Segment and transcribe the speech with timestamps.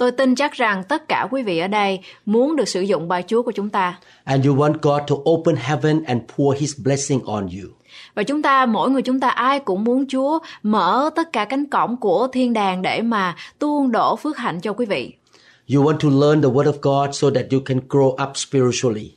[0.00, 3.24] Tôi tin chắc rằng tất cả quý vị ở đây muốn được sử dụng bài
[3.26, 3.98] Chúa của chúng ta.
[4.24, 7.70] And you want God to open heaven and pour his blessing on you.
[8.14, 11.66] Và chúng ta, mỗi người chúng ta ai cũng muốn Chúa mở tất cả cánh
[11.66, 15.12] cổng của thiên đàng để mà tuôn đổ phước hạnh cho quý vị.
[15.74, 19.12] You want to learn the word of God so that you can grow up spiritually.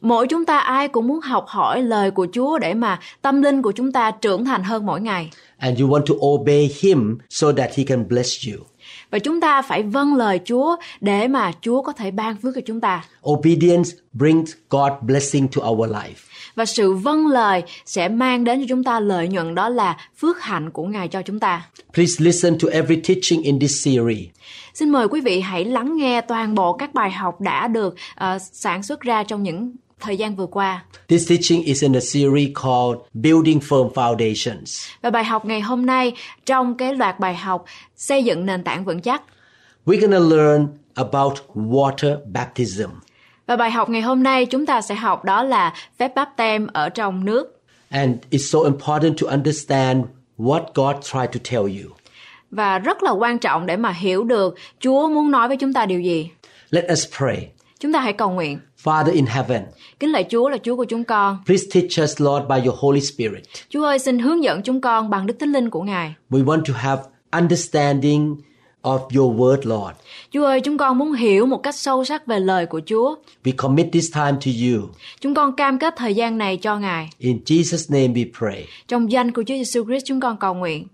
[0.00, 3.62] Mỗi chúng ta ai cũng muốn học hỏi lời của Chúa để mà tâm linh
[3.62, 5.30] của chúng ta trưởng thành hơn mỗi ngày.
[5.58, 8.64] And you want to obey him so that he can bless you.
[9.12, 12.60] Và chúng ta phải vâng lời Chúa để mà Chúa có thể ban phước cho
[12.66, 13.04] chúng ta.
[13.30, 16.14] Obedience brings God blessing to our life.
[16.54, 20.42] Và sự vâng lời sẽ mang đến cho chúng ta lợi nhuận đó là phước
[20.42, 21.66] hạnh của Ngài cho chúng ta.
[21.94, 24.26] Please listen to every teaching in this series.
[24.74, 28.42] Xin mời quý vị hãy lắng nghe toàn bộ các bài học đã được uh,
[28.52, 29.72] sản xuất ra trong những
[30.02, 30.84] thời gian vừa qua.
[31.08, 34.88] This teaching is in a series called Building Firm Foundations.
[35.02, 36.12] Và bài học ngày hôm nay
[36.46, 37.64] trong cái loạt bài học
[37.96, 39.22] xây dựng nền tảng vững chắc.
[39.86, 42.90] We're going to learn about water baptism.
[43.46, 46.66] Và bài học ngày hôm nay chúng ta sẽ học đó là phép báp tem
[46.66, 47.62] ở trong nước.
[47.90, 50.04] And it's so important to understand
[50.38, 51.90] what God tried to tell you.
[52.50, 55.86] Và rất là quan trọng để mà hiểu được Chúa muốn nói với chúng ta
[55.86, 56.30] điều gì.
[56.70, 57.48] Let us pray.
[57.82, 58.58] Chúng ta hãy cầu nguyện.
[58.82, 59.62] Father in heaven,
[60.00, 61.38] Kính lạy Chúa là Chúa của chúng con.
[61.46, 63.42] please teach us, Lord, by your Holy Spirit.
[63.68, 66.14] Chúa ơi xin hướng dẫn chúng con bằng Đức Thánh Linh của Ngài.
[66.30, 68.36] We want to have understanding
[68.82, 69.96] of your word, Lord.
[70.30, 73.14] Chúa ơi chúng con muốn hiểu một cách sâu sắc về lời của Chúa.
[73.44, 74.88] We commit this time to you.
[75.20, 77.10] Chúng con cam kết thời gian này cho Ngài.
[77.18, 78.66] In Jesus' name we pray.
[78.88, 80.86] Trong danh của Chúa Giêsu Christ chúng con cầu nguyện.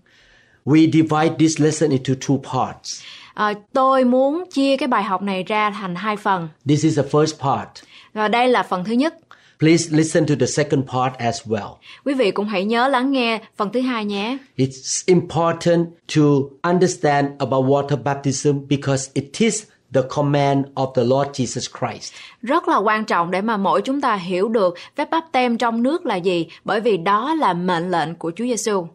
[0.65, 3.01] We divide this lesson into two parts.
[3.39, 6.49] À, tôi muốn chia cái bài học này ra thành hai phần.
[6.67, 7.69] This is the first part.
[8.13, 9.13] Và đây là phần thứ nhất.
[9.59, 11.75] Please listen to the second part as well.
[12.05, 14.37] Quý vị cũng hãy nhớ lắng nghe phần thứ hai nhé.
[14.57, 16.21] It's important to
[16.61, 19.63] understand about water baptism because it is
[19.93, 22.13] the command of the Lord Jesus Christ.
[22.41, 25.83] Rất là quan trọng để mà mỗi chúng ta hiểu được phép báp tem trong
[25.83, 28.87] nước là gì, bởi vì đó là mệnh lệnh của Chúa Giêsu.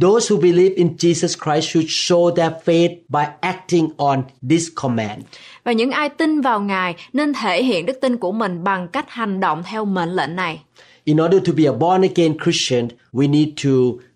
[0.00, 5.22] Those who believe in Jesus Christ should show their faith by acting on this command.
[5.64, 9.10] Và những ai tin vào Ngài nên thể hiện đức tin của mình bằng cách
[9.10, 10.60] hành động theo mệnh lệnh này.
[11.04, 13.70] In order to be a born again Christian, we need to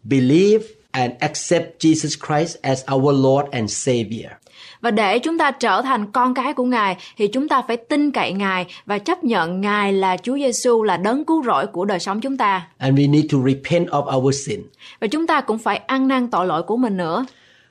[0.04, 0.60] believe
[0.90, 4.30] and accept Jesus Christ as our Lord and Savior.
[4.86, 8.10] Và để chúng ta trở thành con cái của Ngài thì chúng ta phải tin
[8.10, 11.98] cậy Ngài và chấp nhận Ngài là Chúa Giêsu là đấng cứu rỗi của đời
[11.98, 12.68] sống chúng ta.
[12.78, 14.60] And we need to repent of our sin.
[15.00, 17.26] Và chúng ta cũng phải ăn năn tội lỗi của mình nữa.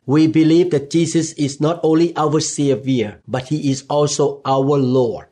[0.08, 4.24] We believe that Jesus is not only our Savior, but He is also
[4.58, 5.26] our Lord.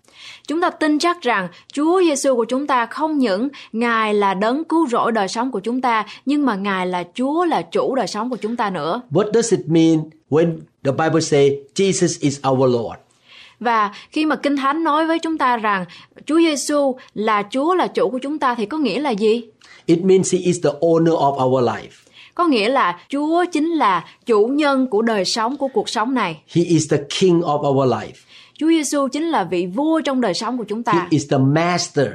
[0.47, 4.63] Chúng ta tin chắc rằng Chúa Giêsu của chúng ta không những Ngài là đấng
[4.63, 8.07] cứu rỗi đời sống của chúng ta, nhưng mà Ngài là Chúa là chủ đời
[8.07, 9.01] sống của chúng ta nữa.
[9.11, 9.99] What does it mean
[10.29, 12.99] when the Bible say Jesus is our Lord?
[13.59, 15.85] Và khi mà Kinh Thánh nói với chúng ta rằng
[16.25, 19.41] Chúa Giêsu là Chúa là chủ của chúng ta thì có nghĩa là gì?
[19.85, 21.89] It means He is the owner of our life.
[22.35, 26.41] Có nghĩa là Chúa chính là chủ nhân của đời sống của cuộc sống này.
[26.55, 28.13] He is the King of our life.
[28.59, 31.07] Chúa Giêsu chính là vị vua trong đời sống của chúng He ta.
[31.09, 32.07] is the Master.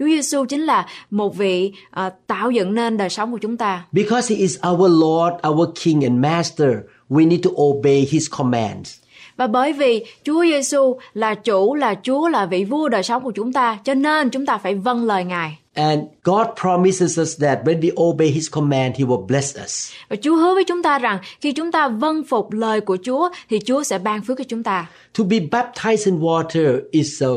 [0.00, 3.84] Chúa Giêsu chính là một vị ờ, tạo dựng nên đời sống của chúng ta.
[3.92, 6.70] Because He is our Lord, our King and Master,
[7.10, 8.94] we need to obey His commands.
[9.36, 13.30] Và bởi vì Chúa Giêsu là chủ, là Chúa, là vị vua đời sống của
[13.30, 15.58] chúng ta, cho nên chúng ta phải vâng lời Ngài.
[15.74, 19.92] And God promises us that when we obey His command, He will bless us.
[20.08, 23.28] Và Chúa hứa với chúng ta rằng khi chúng ta vâng phục lời của Chúa
[23.50, 24.86] thì Chúa sẽ ban phước cho chúng ta.
[25.18, 27.28] To be baptized in water is a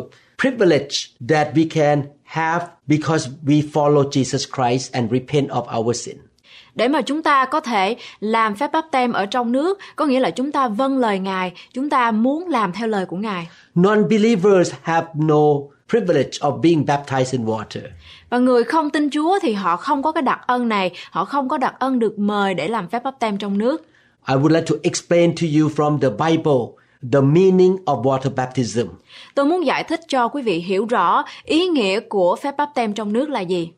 [0.41, 0.95] privilege
[1.29, 2.03] that we can
[2.33, 6.17] have because we follow Jesus Christ and repent of our sin.
[6.75, 10.19] Để mà chúng ta có thể làm phép báp tem ở trong nước, có nghĩa
[10.19, 13.47] là chúng ta vâng lời Ngài, chúng ta muốn làm theo lời của Ngài.
[13.75, 15.43] Non-believers have no
[15.89, 17.81] privilege of being baptized in water.
[18.29, 21.49] Và người không tin Chúa thì họ không có cái đặc ân này, họ không
[21.49, 23.85] có đặc ân được mời để làm phép báp tem trong nước.
[24.27, 28.87] I would like to explain to you from the Bible the meaning of water baptism.
[29.35, 32.93] Tôi muốn giải thích cho quý vị hiểu rõ ý nghĩa của phép báp tem
[32.93, 33.69] trong nước là gì.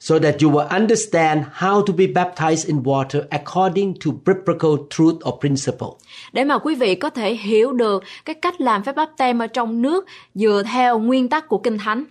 [0.00, 5.20] so that you will understand how to be baptized in water according to biblical truth
[5.24, 5.88] or principle.
[6.32, 9.46] Để mà quý vị có thể hiểu được cái cách làm phép báp tem ở
[9.46, 12.04] trong nước dựa theo nguyên tắc của Kinh Thánh.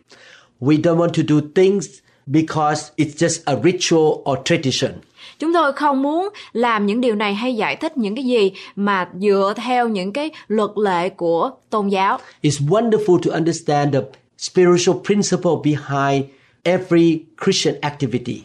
[0.60, 1.88] We don't want to do things
[2.25, 4.92] because it's just a ritual or tradition.
[5.39, 9.09] Chúng tôi không muốn làm những điều này hay giải thích những cái gì mà
[9.19, 12.19] dựa theo những cái luật lệ của tôn giáo.
[12.44, 14.00] It's wonderful to understand the
[14.38, 16.25] spiritual principle behind
[16.63, 18.41] every Christian activity.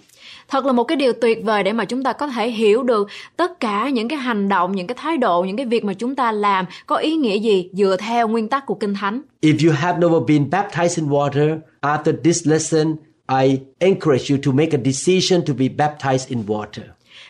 [0.49, 3.09] Thật là một cái điều tuyệt vời để mà chúng ta có thể hiểu được
[3.37, 6.15] tất cả những cái hành động, những cái thái độ, những cái việc mà chúng
[6.15, 9.23] ta làm có ý nghĩa gì dựa theo nguyên tắc của Kinh Thánh.
[9.43, 12.97] If you have never been baptized in water, after this lesson,
[13.29, 16.83] I encourage you to make a decision to be baptized in water.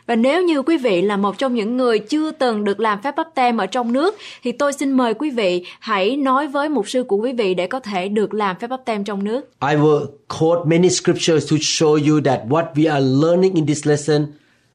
[0.07, 3.17] Và nếu như quý vị là một trong những người chưa từng được làm phép
[3.17, 6.89] báp tem ở trong nước thì tôi xin mời quý vị hãy nói với mục
[6.89, 9.41] sư của quý vị để có thể được làm phép báp tem trong nước.
[9.61, 10.07] I will
[10.39, 14.27] quote many scriptures to show you that what we are learning in this lesson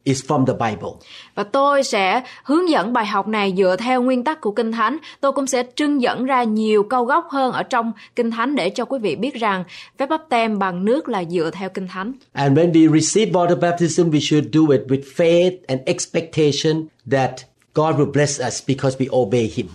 [0.10, 0.90] is from the Bible.
[1.36, 4.98] Và tôi sẽ hướng dẫn bài học này dựa theo nguyên tắc của Kinh Thánh.
[5.22, 8.70] Tôi cũng sẽ trưng dẫn ra nhiều câu gốc hơn ở trong Kinh Thánh để
[8.70, 9.64] cho quý vị biết rằng
[9.98, 12.14] phép báp tem bằng nước là dựa theo Kinh Thánh.
[12.34, 17.32] And when we receive water baptism, we should do it with faith and expectation that
[17.74, 19.68] God will bless us because we obey Him.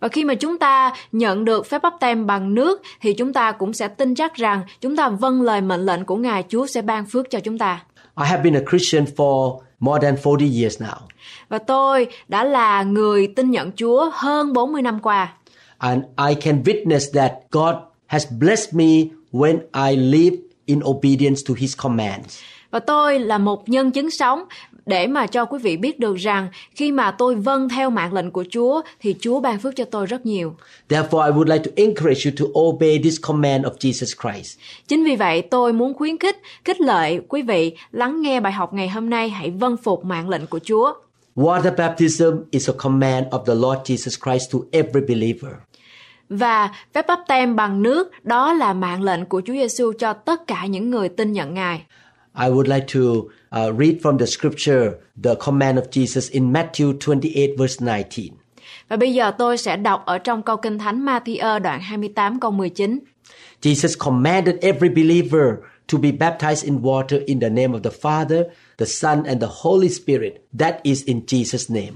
[0.00, 3.52] Và khi mà chúng ta nhận được phép báp tem bằng nước thì chúng ta
[3.52, 6.82] cũng sẽ tin chắc rằng chúng ta vâng lời mệnh lệnh của Ngài Chúa sẽ
[6.82, 7.82] ban phước cho chúng ta.
[8.16, 11.08] I have been a Christian for more than 40 years now.
[11.48, 15.32] Và tôi đã là người tin nhận Chúa hơn 40 năm qua.
[15.78, 17.74] And I can witness that God
[18.06, 18.86] has blessed me
[19.32, 19.58] when
[19.90, 22.38] I live in obedience to His commands.
[22.70, 24.44] Và tôi là một nhân chứng sống
[24.86, 28.30] để mà cho quý vị biết được rằng khi mà tôi vâng theo mạng lệnh
[28.30, 30.54] của Chúa thì Chúa ban phước cho tôi rất nhiều.
[30.88, 34.58] Therefore, I would like to encourage you to obey this command of Jesus Christ.
[34.88, 38.74] Chính vì vậy tôi muốn khuyến khích, khích lệ quý vị lắng nghe bài học
[38.74, 40.92] ngày hôm nay hãy vâng phục mạng lệnh của Chúa.
[41.36, 45.52] Water baptism is a command of the Lord Jesus Christ to every believer.
[46.28, 50.46] Và phép báp tem bằng nước đó là mạng lệnh của Chúa Giêsu cho tất
[50.46, 51.82] cả những người tin nhận Ngài.
[52.34, 54.90] I would like to uh, read from the scripture
[55.22, 58.32] the command of Jesus in Matthew 28 verse 19.
[58.88, 62.50] Và bây giờ tôi sẽ đọc ở trong câu Kinh Thánh Matthew đoạn 28 câu
[62.50, 62.98] 19.
[63.62, 65.54] Jesus commanded every believer
[65.92, 68.44] to be baptized in water in the name of the Father,
[68.78, 70.32] the Son and the Holy Spirit.
[70.58, 71.92] That is in Jesus name.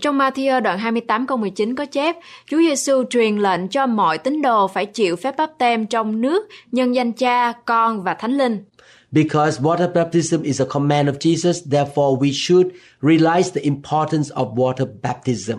[0.00, 2.16] Trong Matthew đoạn 28 câu 19 có chép,
[2.50, 6.48] Chúa Giêsu truyền lệnh cho mọi tín đồ phải chịu phép báp tem trong nước,
[6.72, 8.64] nhân danh Cha, Con và Thánh Linh.
[9.14, 14.56] Because water baptism is a command of Jesus, therefore we should realize the importance of
[14.56, 15.58] water baptism.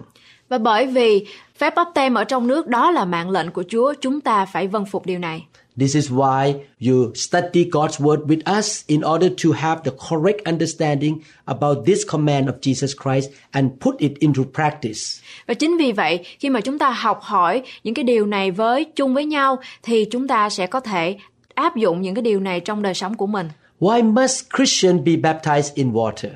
[0.50, 1.26] Và bởi vì
[1.58, 4.68] phép báp tem ở trong nước đó là mạng lệnh của Chúa, chúng ta phải
[4.68, 5.46] vâng phục điều này.
[5.80, 6.54] This is why
[6.88, 12.00] you study God's word with us in order to have the correct understanding about this
[12.08, 15.22] command of Jesus Christ and put it into practice.
[15.48, 18.86] Và chính vì vậy, khi mà chúng ta học hỏi những cái điều này với
[18.96, 21.18] chung với nhau thì chúng ta sẽ có thể
[21.56, 23.50] áp dụng những cái điều này trong đời sống của mình.
[23.80, 26.30] Why must Christian be baptized in water?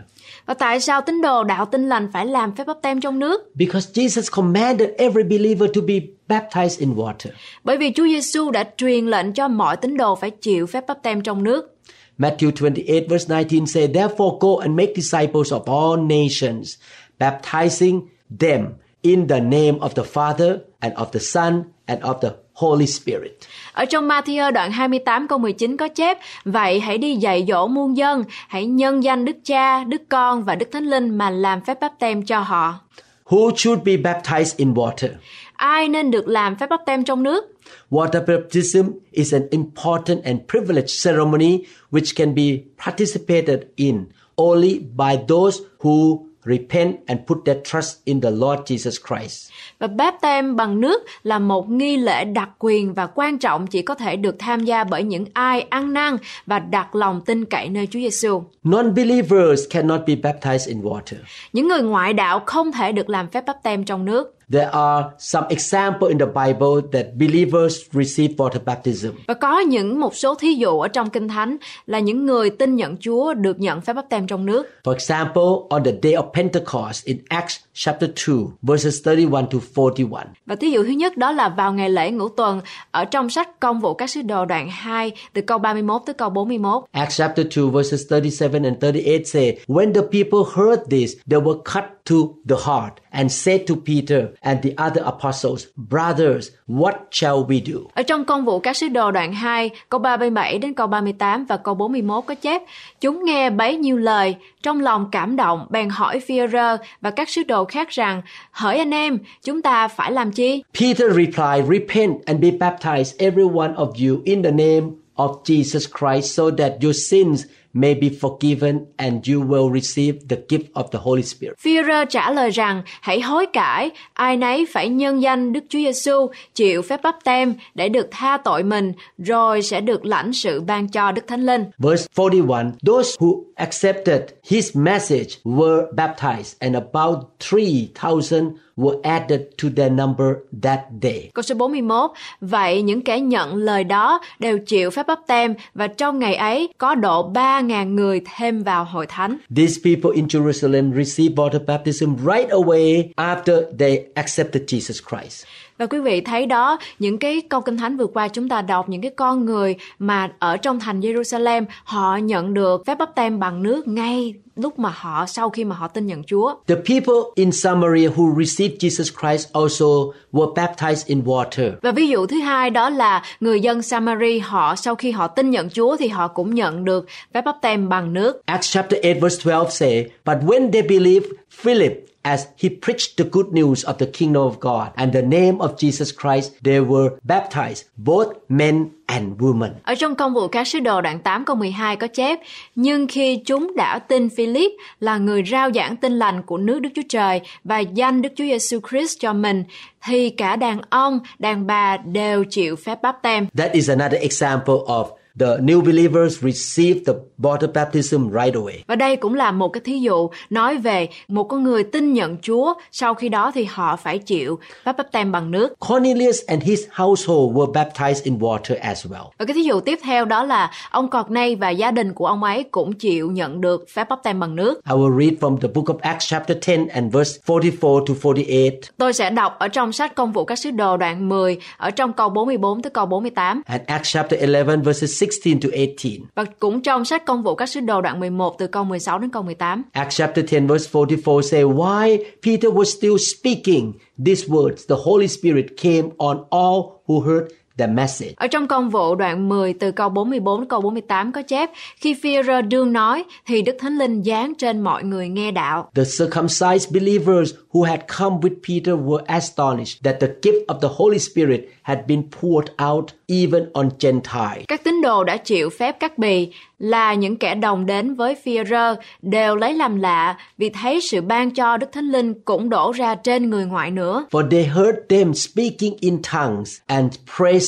[0.46, 3.52] Và tại sao tín đồ đạo tin lành phải làm phép báp tem trong nước?
[3.56, 5.96] Because Jesus commanded every believer to be
[6.28, 7.30] baptized in water.
[7.64, 11.04] Bởi vì Chúa Giêsu đã truyền lệnh cho mọi tín đồ phải chịu phép báp
[11.04, 11.76] tem trong nước.
[12.18, 16.76] Matthew 28 verse 19 say, Therefore go and make disciples of all nations,
[17.20, 18.02] baptizing
[18.40, 18.66] them
[19.02, 22.30] in the name of the Father and of the Son and of the
[22.60, 23.38] Holy Spirit.
[23.74, 27.98] Ở trong Matthew đoạn 28 câu 19 có chép, Vậy hãy đi dạy dỗ muôn
[27.98, 31.80] dân, hãy nhân danh Đức Cha, Đức Con và Đức Thánh Linh mà làm phép
[31.80, 32.80] báp tem cho họ.
[33.26, 35.10] Who should be baptized in water?
[35.54, 37.46] Ai nên được làm phép báp tem trong nước?
[37.90, 41.60] Water baptism is an important and privileged ceremony
[41.92, 48.22] which can be participated in only by those who repent and put their trust in
[48.22, 49.52] the Lord Jesus Christ.
[49.80, 53.82] Và báp tem bằng nước là một nghi lễ đặc quyền và quan trọng chỉ
[53.82, 57.70] có thể được tham gia bởi những ai ăn năn và đặt lòng tin cậy
[57.70, 58.44] nơi Chúa Giêsu.
[58.64, 61.18] Non-believers cannot be baptized in water.
[61.54, 64.39] Những người ngoại đạo không thể được làm phép báp tem trong nước.
[64.52, 69.10] There are some example in the Bible that believers receive water baptism.
[69.28, 72.76] Và có những một số thí dụ ở trong Kinh Thánh là những người tin
[72.76, 74.68] nhận Chúa được nhận phép báp tem trong nước.
[74.84, 80.22] For example, on the day of Pentecost in Acts chapter 2, verses 31 to 41.
[80.46, 83.60] Và thí dụ thứ nhất đó là vào ngày lễ ngũ tuần ở trong sách
[83.60, 86.84] Công vụ các sứ đồ đoạn 2 từ câu 31 tới câu 41.
[86.92, 91.60] Acts chapter 2 verses 37 and 38 say, When the people heard this, they were
[91.74, 92.16] cut to
[92.50, 97.80] the heart and said to Peter and the other apostles, Brothers, what shall we do?
[97.94, 101.58] Ở trong công vụ các sứ đồ đoạn 2, câu 37 đến câu 38 và
[101.58, 102.62] câu 41 có chép,
[103.02, 107.44] chúng nghe bấy nhiêu lời, trong lòng cảm động, bèn hỏi Führer và các sứ
[107.44, 110.64] đồ khác rằng, hỡi anh em, chúng ta phải làm chi?
[110.80, 115.88] Peter replied, Repent and be baptized, every one of you, in the name of Jesus
[116.00, 120.84] Christ, so that your sins may be forgiven and you will receive the gift of
[120.92, 121.54] the Holy Spirit.
[121.58, 126.28] Führer trả lời rằng hãy hối cải, ai nấy phải nhân danh Đức Chúa Giêsu
[126.56, 130.88] chịu phép báp tem để được tha tội mình, rồi sẽ được lãnh sự ban
[130.88, 131.66] cho Đức Thánh Linh.
[131.78, 139.70] Verse 41 Those who accepted his message were baptized, and about 3,000 were added to
[139.76, 140.28] their number
[140.64, 141.30] that day.
[141.34, 142.12] Câu số 41
[142.42, 146.70] Vậy những kẻ nhận lời đó đều chịu phép báp tem và trong ngày ấy
[146.78, 147.24] có độ
[147.68, 149.38] 3.000 người thêm vào hội thánh.
[149.56, 155.46] These people in Jerusalem received water baptism right away after they accepted Jesus Christ.
[155.80, 158.90] Và quý vị thấy đó, những cái câu kinh thánh vừa qua chúng ta đọc
[158.90, 163.40] những cái con người mà ở trong thành Jerusalem họ nhận được phép báp tem
[163.40, 166.54] bằng nước ngay lúc mà họ sau khi mà họ tin nhận Chúa.
[166.68, 169.86] The people in Samaria who received Jesus Christ also
[170.34, 171.72] were baptized in water.
[171.82, 175.50] Và ví dụ thứ hai đó là người dân Samari họ sau khi họ tin
[175.50, 178.42] nhận Chúa thì họ cũng nhận được phép báp tem bằng nước.
[178.46, 183.26] Acts chapter 8 verse 12 say, But when they believed Philip as he preached the
[183.32, 187.10] good news of the kingdom of God and the name of Jesus Christ, they were
[187.24, 189.70] baptized, both men and women.
[189.84, 192.40] Ở trong công vụ các sứ đồ đoạn 8 câu 12 có chép,
[192.76, 196.90] nhưng khi chúng đã tin Philip là người rao giảng tin lành của nước Đức
[196.96, 199.64] Chúa Trời và danh Đức Chúa Giêsu Christ cho mình,
[200.08, 203.48] thì cả đàn ông, đàn bà đều chịu phép báp tem.
[203.58, 205.06] That is another example of
[205.40, 208.74] the new believers receive the water baptism right away.
[208.88, 212.38] Và đây cũng là một cái thí dụ nói về một con người tin nhận
[212.42, 215.80] Chúa, sau khi đó thì họ phải chịu phép báp tem bằng nước.
[215.90, 219.26] Cornelius and his household were baptized in water as well.
[219.38, 222.26] Và cái thí dụ tiếp theo đó là ông Cọt Nay và gia đình của
[222.26, 224.82] ông ấy cũng chịu nhận được phép báp tem bằng nước.
[224.90, 228.70] I will read from the book of Acts chapter 10 and verse 44 to 48.
[228.98, 232.14] Tôi sẽ đọc ở trong sách công vụ các sứ đồ đoạn 10 ở trong
[232.14, 236.28] câu 44 tới câu 48 And Acts chapter 11 verses 16 to 18.
[236.36, 239.30] và cũng trong sách công vụ các sứ đồ đoạn 11 từ câu 16 đến
[239.30, 239.84] câu 18.
[239.92, 243.94] Acts chapter 10 verse 44 say, why Peter was still speaking
[244.26, 247.48] these words, the Holy Spirit came on all who heard
[247.80, 248.34] the message.
[248.36, 252.14] Ở trong công vụ đoạn 10 từ câu 44 đến câu 48 có chép khi
[252.14, 255.90] Phi-rơ đương nói thì Đức Thánh Linh giáng trên mọi người nghe đạo.
[255.96, 260.90] The circumcised believers who had come with Peter were astonished that the gift of the
[260.92, 264.66] Holy Spirit had been poured out even on Gentiles.
[264.68, 268.96] Các tín đồ đã chịu phép cắt bì là những kẻ đồng đến với Phi-rơ
[269.22, 273.16] đều lấy làm lạ vì thấy sự ban cho Đức Thánh Linh cũng đổ ra
[273.16, 274.26] trên người ngoại nữa.
[274.32, 277.14] For they heard them speaking in tongues and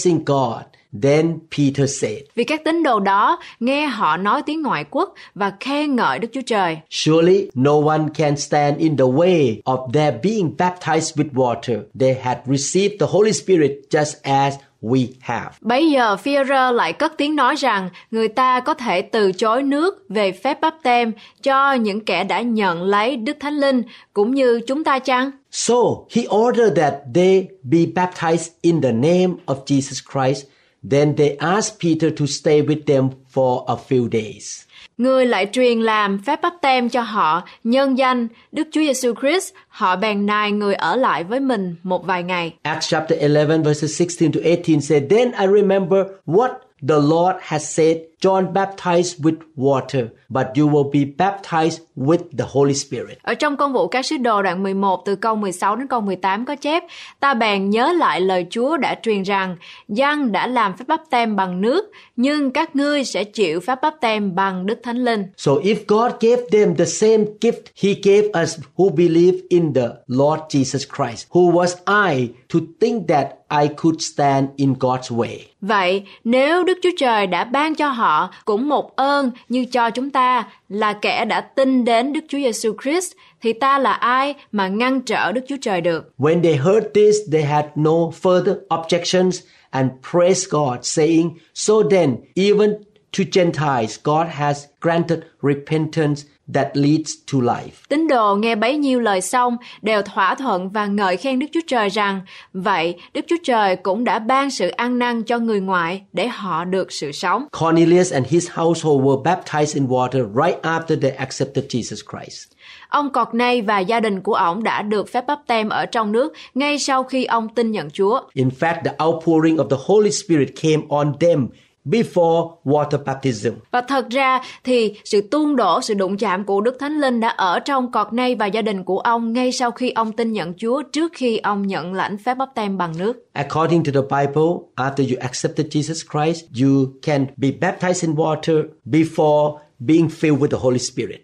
[0.01, 0.65] praising God.
[1.01, 5.53] Then Peter said, Vì các tín đồ đó nghe họ nói tiếng ngoại quốc và
[5.60, 6.77] khen ngợi Đức Chúa Trời.
[6.89, 11.79] Surely no one can stand in the way of their being baptized with water.
[12.00, 15.50] They had received the Holy Spirit just as we have.
[15.61, 20.05] Bấy giờ Phi-rơ lại cất tiếng nói rằng người ta có thể từ chối nước
[20.09, 21.11] về phép báp tem
[21.43, 23.83] cho những kẻ đã nhận lấy Đức Thánh Linh
[24.13, 25.31] cũng như chúng ta chăng?
[25.51, 25.75] So
[26.15, 30.45] he ordered that they be baptized in the name of Jesus Christ.
[30.91, 34.65] Then they asked Peter to stay with them for a few days.
[35.01, 39.53] Ngươi lại truyền làm phép báp tem cho họ nhân danh Đức Chúa Giêsu Christ,
[39.67, 42.53] họ bèn nài người ở lại với mình một vài ngày.
[42.62, 46.50] Acts chapter 11 verses 16 to 18 said, Then I remember what
[46.88, 52.45] the Lord has said, John baptized with water, but you will be baptized with the
[52.51, 53.17] Holy Spirit.
[53.23, 56.45] Ở trong công vụ các sứ đồ đoạn 11 từ câu 16 đến câu 18
[56.45, 56.83] có chép,
[57.19, 59.55] ta bèn nhớ lại lời Chúa đã truyền rằng,
[59.87, 63.93] Giăng đã làm phép báp tem bằng nước, nhưng các ngươi sẽ chịu phép báp
[64.01, 65.23] tem bằng Đức Thánh Linh.
[65.37, 69.87] So if God gave them the same gift he gave us who believe in the
[70.07, 75.37] Lord Jesus Christ, who was I to think that I could stand in God's way?
[75.61, 78.10] Vậy, nếu Đức Chúa Trời đã ban cho họ
[78.45, 82.73] cũng một ơn như cho chúng ta là kẻ đã tin đến Đức Chúa Giêsu
[82.83, 86.13] Christ, thì ta là ai mà ngăn trở Đức Chúa Trời được?
[86.17, 89.39] When they heard this, they had no further objections
[89.69, 92.73] and praised God, saying, So then, even
[93.17, 96.23] to Gentiles, God has granted repentance
[96.53, 97.86] that leads to life.
[97.89, 101.62] Tín đồ nghe bấy nhiêu lời xong đều thỏa thuận và ngợi khen Đức Chúa
[101.67, 102.21] Trời rằng
[102.53, 106.65] vậy Đức Chúa Trời cũng đã ban sự ăn năn cho người ngoại để họ
[106.65, 107.45] được sự sống.
[107.60, 112.48] Cornelius and his household were baptized in water right after they accepted Jesus Christ.
[112.89, 116.33] Ông Courtney và gia đình của ông đã được phép bắp tem ở trong nước
[116.53, 118.21] ngay sau khi ông tin nhận Chúa.
[118.33, 121.48] In fact, the outpouring of the Holy Spirit came on them
[121.85, 123.50] before water baptism.
[123.71, 127.27] Và thật ra thì sự tuôn đổ, sự đụng chạm của Đức Thánh Linh đã
[127.27, 130.81] ở trong Courtney và gia đình của ông ngay sau khi ông tin nhận Chúa
[130.81, 133.25] trước khi ông nhận lãnh phép bắp tem bằng nước.
[133.33, 138.63] According to the Bible, after you accepted Jesus Christ, you can be baptized in water
[138.85, 141.21] before being filled with the Holy Spirit.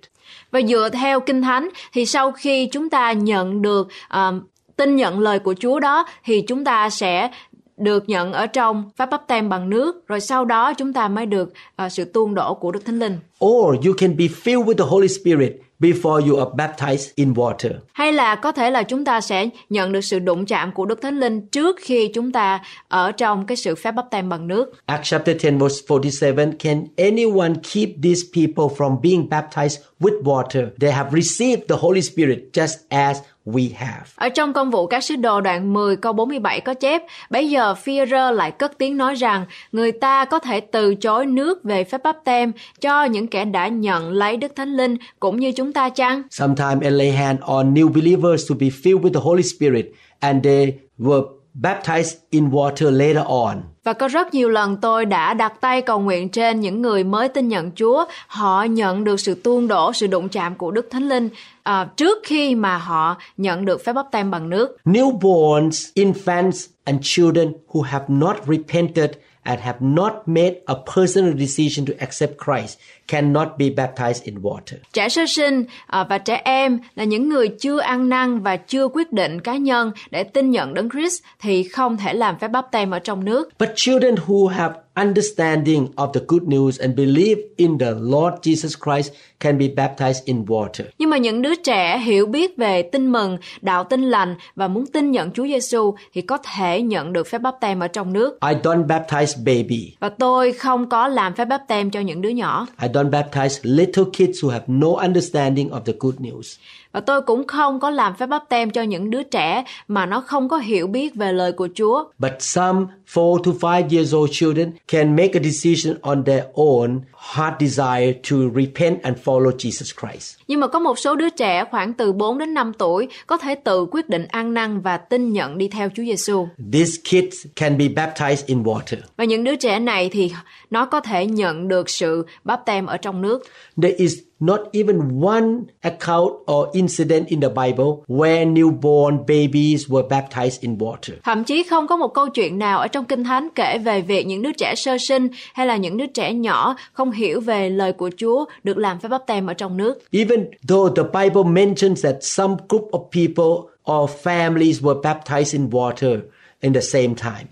[0.51, 4.41] Và dựa theo Kinh Thánh thì sau khi chúng ta nhận được um,
[4.77, 7.29] tin nhận lời của Chúa đó thì chúng ta sẽ
[7.77, 11.25] được nhận ở trong pháp bắp tem bằng nước rồi sau đó chúng ta mới
[11.25, 11.53] được
[11.85, 13.19] uh, sự tuôn đổ của Đức Thánh Linh.
[13.45, 17.71] Or you can be filled with the Holy Spirit before you are baptized in water.
[17.93, 21.01] Hay là có thể là chúng ta sẽ nhận được sự đụng chạm của Đức
[21.01, 24.73] Thánh Linh trước khi chúng ta ở trong cái sự phép bắp tem bằng nước.
[24.85, 30.67] Acts chapter 10 verse 47 Can anyone keep these people from being baptized with water?
[30.79, 33.17] They have received the Holy Spirit just as
[33.53, 34.03] we have.
[34.15, 37.73] Ở trong công vụ các sứ đồ đoạn 10 câu 47 có chép, bây giờ
[37.73, 42.01] Phi-rơ lại cất tiếng nói rằng người ta có thể từ chối nước về phép
[42.03, 42.51] bắp tem
[42.81, 46.21] cho những kẻ đã nhận lấy Đức Thánh Linh cũng như chúng ta chăng?
[46.29, 49.85] Sometimes lay hand on new believers to be filled with the Holy Spirit
[50.19, 51.23] and they were
[51.61, 53.63] baptized in water later on.
[53.87, 57.29] Và có rất nhiều lần tôi đã đặt tay cầu nguyện trên những người mới
[57.29, 61.09] tin nhận Chúa, họ nhận được sự tuôn đổ, sự đụng chạm của Đức Thánh
[61.09, 61.29] Linh
[61.69, 64.77] uh, trước khi mà họ nhận được phép bắp tem bằng nước.
[64.85, 69.11] Newborns, infants, and children who have not repented
[69.43, 74.77] and have not made a personal decision to accept Christ cannot be baptized in water.
[74.93, 78.87] Trẻ sơ sinh à, và trẻ em là những người chưa ăn năn và chưa
[78.87, 82.71] quyết định cá nhân để tin nhận Đấng Christ thì không thể làm phép bắp
[82.71, 83.49] tem ở trong nước.
[83.59, 88.75] But children who have understanding of the good news and believe in the Lord Jesus
[88.85, 90.83] Christ can be baptized in water.
[90.97, 94.85] Nhưng mà những đứa trẻ hiểu biết về tin mừng, đạo tin lành và muốn
[94.85, 98.39] tin nhận Chúa Giêsu thì có thể nhận được phép bắp tem ở trong nước.
[98.49, 99.95] I don't baptize baby.
[99.99, 102.67] Và tôi không có làm phép bắp tem cho những đứa nhỏ.
[102.81, 106.57] I don't baptize little kids who have no understanding of the good news.
[106.91, 110.21] Và tôi cũng không có làm phép bắp tem cho những đứa trẻ mà nó
[110.21, 112.03] không có hiểu biết về lời của Chúa.
[112.19, 112.85] But some
[113.15, 116.99] 4 to 5 years old children can make a decision on their own
[117.35, 120.35] heart desire to repent and follow Jesus Christ.
[120.47, 123.55] Nhưng mà có một số đứa trẻ khoảng từ 4 đến 5 tuổi có thể
[123.55, 126.47] tự quyết định ăn năn và tin nhận đi theo Chúa Giêsu.
[126.73, 128.97] These kids can be baptized in water.
[129.17, 130.31] Và những đứa trẻ này thì
[130.69, 133.43] nó có thể nhận được sự báp tem ở trong nước.
[133.81, 140.07] There is not even one account or incident in the Bible where newborn babies were
[140.07, 141.13] baptized in water.
[141.23, 144.27] Thậm chí không có một câu chuyện nào ở trong Kinh Thánh kể về việc
[144.27, 147.93] những đứa trẻ sơ sinh hay là những đứa trẻ nhỏ không hiểu về lời
[147.93, 150.11] của Chúa được làm phép báp tem ở trong nước.
[150.11, 155.69] Even though the Bible mentions that some group of people or families were baptized in
[155.69, 156.19] water
[156.61, 157.47] in the same time.